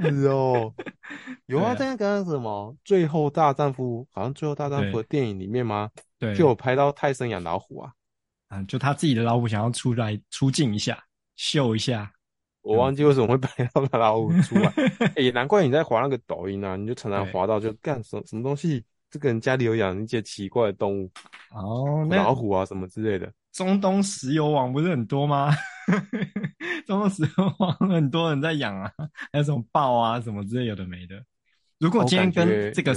[0.00, 0.74] 是哦，
[1.46, 5.88] 有啊，在那个什么《最后大丈夫》，好像《最后大丈夫》的电影里面吗？
[6.18, 7.92] 对，就有拍到泰森养老虎啊。
[8.48, 10.98] 啊，就他自己的老虎想要出来出镜一下，
[11.36, 12.10] 秀一下。
[12.64, 14.72] 我忘记为什么会拍到他老虎出来。
[15.16, 18.82] 也，难怪你在滑那个抖音啊，你就常常滑到就干什什么东西。
[19.10, 21.08] 这个人家里有养一些奇怪的动物
[21.52, 23.32] 哦，老虎啊什么之类的。
[23.52, 25.54] 中东石油网不是很多吗？
[26.84, 28.90] 中东石油网很多人在养啊，
[29.30, 31.22] 还有什么豹啊什么之类有的没的。
[31.78, 32.92] 如果今天跟这个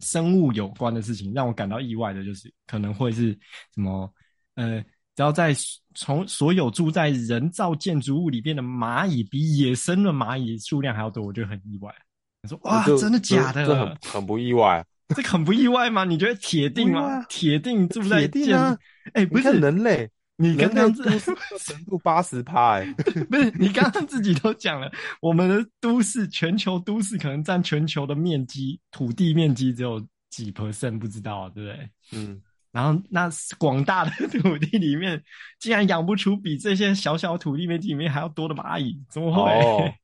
[0.00, 3.30] 生物有关的事情，让我感到意外的就是可能会是
[3.74, 4.12] 什么
[4.56, 4.86] 呃，知
[5.22, 5.54] 只要在
[5.94, 11.94] 从所有住在人造建筑物里边的蚂蚁比野生的蚂蚁数量还要多，我觉得很意外。
[12.42, 13.64] 你说哇，真的假的？
[13.64, 14.84] 这很很不意外。
[15.14, 16.02] 这很不意外吗？
[16.02, 17.24] 你觉得铁定吗？
[17.28, 18.52] 铁定住在建筑？
[19.12, 20.10] 哎、啊，不是人类。
[20.38, 22.92] 你刚刚这程度八十趴哎，
[23.30, 31.90] 不是你刚刚自己都讲了，我们的都市全球都市可能占全球的面积土地面积只有几 percent，不知道对不对？
[32.10, 32.42] 嗯，
[32.72, 35.22] 然后那广大的土地里面，
[35.60, 39.52] 竟然养不出比这些小小土地面积里面还要多的蚂蚁，怎么会？
[39.52, 39.94] 哦、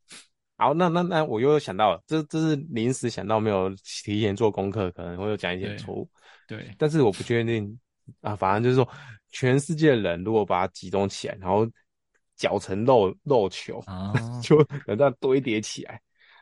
[0.57, 3.69] 好，那那那我又想到了，这这是临时想到，没有
[4.05, 6.09] 提前做功课，可能会有讲一些错误。
[6.47, 7.77] 对，但是我不确定
[8.21, 8.89] 啊，反正就是说。
[9.31, 11.69] 全世界的人如果把它集中起来，然后
[12.35, 14.11] 搅成肉肉球，啊、
[14.43, 16.01] 就这样堆叠起来，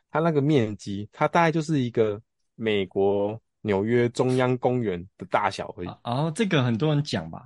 [0.08, 2.22] 它那个面积，它大概就是一个
[2.54, 3.36] 美国
[3.66, 5.88] 纽约中央公园的大小而已。
[6.04, 7.42] 哦，这个很多人讲吧，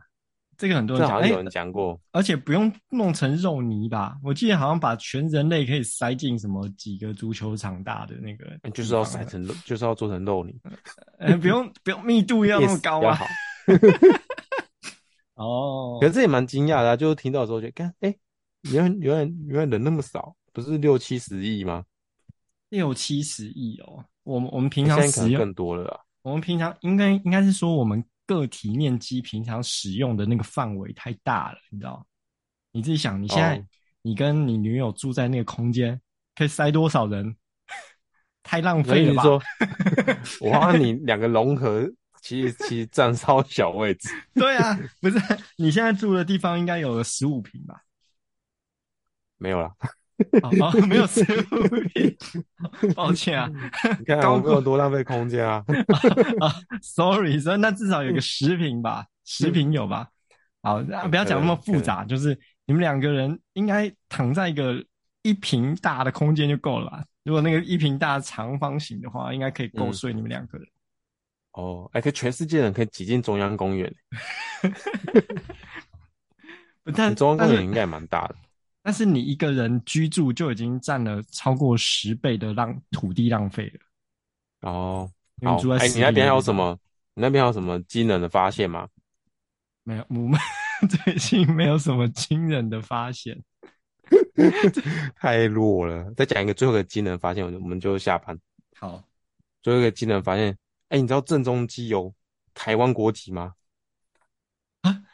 [0.58, 4.18] 这个很多人讲，有人讲过、欸，而且不用弄成肉泥吧？
[4.22, 10.54] 我记得好像把全人类可以塞进什么几个足球场大的那个，就是要塞成肉，就是要做成肉泥。
[11.18, 13.18] 呃，不用 不用，密度要那么高啊。
[15.34, 18.14] 哦，可是这也蛮惊讶的，啊，就是听到的时候就看，哎，
[18.70, 21.82] 原来原来原来人那么少，不是六七十亿吗？
[22.68, 26.00] 六七十亿哦，我们我们平常使用更多了啦。
[26.22, 32.06] 我们平常应该应该是说，我们个体面积平常使用的那个范围太大了，你知道？
[32.72, 33.64] 你自己想，你现在，哦，
[34.02, 36.00] 你跟你女友住在那个空间，
[36.34, 37.36] 可以塞多少人？
[38.42, 39.22] 太浪费了吧？
[39.22, 39.42] 说
[40.40, 41.90] 我让你两个融合。
[42.22, 44.10] 其实其实占超小位置。
[44.34, 45.18] 对啊，不是
[45.56, 47.82] 你现在住的地方应该有个十五平吧？
[49.38, 49.74] 没有啦，
[50.42, 52.16] 哦，哦， 没有十五坪，
[52.94, 53.50] 抱歉啊。
[53.98, 55.64] 你看我们有多浪费空间啊。
[56.40, 60.08] 啊，sorry，所以那至少有个十平吧，十平有吧？
[60.62, 64.84] 好，那不要讲那么复杂，就是你们两个人应该躺在一个
[65.22, 67.04] 一平大的空间就够了吧？
[67.24, 70.66] 如果那个一平大长方形的话，应该可以够睡你们两个人。
[70.66, 70.70] 嗯
[71.52, 73.92] 哦，哎，可全世界人可以挤进中央公园，
[76.94, 78.36] 但中央公园应该也蛮大的。
[78.82, 84.70] 但是你一个人居住就已经占了超过十倍的浪土地浪费了。
[84.70, 85.10] 哦，
[85.42, 86.78] 好，哎，你那边还有什么？
[87.14, 88.88] 你那边有什么惊人的发现吗？
[89.82, 90.38] 没有，我们
[90.88, 93.42] 最近没有什么惊人的发现，
[95.16, 96.12] 太弱了。
[96.14, 98.38] 再讲一个最后一个惊人发现，我们就下班。
[98.76, 99.02] 好，
[99.62, 100.56] 最后一个惊人发现。
[100.88, 102.12] 哎、欸，你知道正宗基有
[102.52, 103.54] 台湾国籍吗？
[104.80, 105.04] 啊，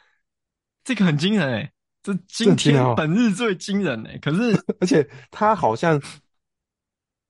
[0.83, 1.71] 这个很惊人哎、欸，
[2.07, 4.19] 这今天本日最惊人哎、欸。
[4.19, 6.01] 可是， 而且他好像，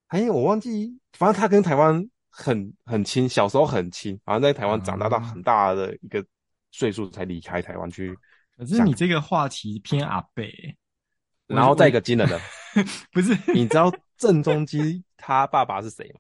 [0.08, 6.24] 哎、欸，我忘记，反正他跟台湾很很亲，小时候很亲，好像在台湾长大到很大的一个
[6.72, 8.16] 岁数才离开台湾去。
[8.56, 10.78] 可是你这个话题偏阿北、欸，
[11.48, 12.40] 然后再一个惊人的，
[13.12, 13.36] 不是？
[13.54, 16.20] 你知道郑中基他爸爸是谁吗？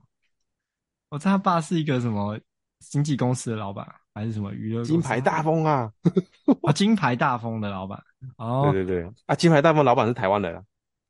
[1.09, 2.39] 我知道他爸是一个什么
[2.79, 3.87] 经纪公司的老板，
[4.17, 5.91] 还是什么娱乐金牌大风啊？
[6.63, 8.01] 啊，金牌大风的老板
[8.37, 10.63] 哦，对对对，啊，金牌大风老板是台湾人啊。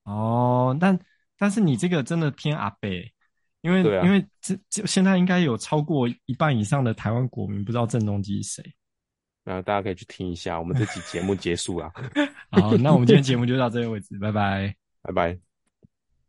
[0.03, 0.97] 哦，但
[1.37, 3.11] 但是你这个真的偏阿北，
[3.61, 8.73] 因为、啊、因为这这现在应该有超过一半以上的台湾国民不知道郑中基是谁。
[9.43, 11.89] 那大家可以去听一下，我们这期节目结束了。
[12.51, 15.46] 好，那我们今天节目就到这个位置，拜拜，拜拜。